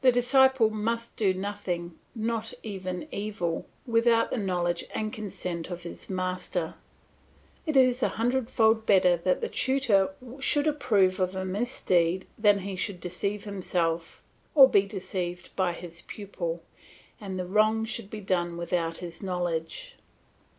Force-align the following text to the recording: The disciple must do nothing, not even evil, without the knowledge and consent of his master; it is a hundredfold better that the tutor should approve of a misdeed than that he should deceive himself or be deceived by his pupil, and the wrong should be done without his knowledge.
The 0.03 0.11
disciple 0.11 0.71
must 0.71 1.15
do 1.15 1.31
nothing, 1.31 1.93
not 2.15 2.55
even 2.63 3.07
evil, 3.11 3.67
without 3.85 4.31
the 4.31 4.37
knowledge 4.37 4.83
and 4.95 5.13
consent 5.13 5.69
of 5.69 5.83
his 5.83 6.09
master; 6.09 6.73
it 7.67 7.77
is 7.77 8.01
a 8.01 8.07
hundredfold 8.17 8.87
better 8.87 9.15
that 9.17 9.41
the 9.41 9.47
tutor 9.47 10.11
should 10.39 10.65
approve 10.65 11.19
of 11.19 11.35
a 11.35 11.45
misdeed 11.45 12.25
than 12.35 12.55
that 12.55 12.61
he 12.63 12.75
should 12.75 12.99
deceive 12.99 13.43
himself 13.43 14.23
or 14.55 14.67
be 14.67 14.87
deceived 14.87 15.55
by 15.55 15.71
his 15.71 16.01
pupil, 16.01 16.63
and 17.19 17.37
the 17.37 17.45
wrong 17.45 17.85
should 17.85 18.09
be 18.09 18.21
done 18.21 18.57
without 18.57 18.97
his 19.05 19.21
knowledge. 19.21 19.97